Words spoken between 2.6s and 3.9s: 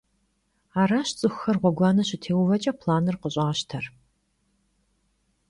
planır khış'aşter.